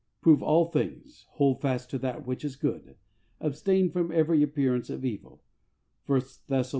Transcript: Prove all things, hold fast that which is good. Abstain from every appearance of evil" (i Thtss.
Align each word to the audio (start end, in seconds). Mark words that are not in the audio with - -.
Prove 0.19 0.41
all 0.41 0.65
things, 0.65 1.27
hold 1.33 1.61
fast 1.61 1.91
that 1.91 2.25
which 2.25 2.43
is 2.43 2.55
good. 2.55 2.95
Abstain 3.39 3.91
from 3.91 4.11
every 4.11 4.41
appearance 4.41 4.89
of 4.89 5.05
evil" 5.05 5.43
(i 6.09 6.13
Thtss. 6.13 6.69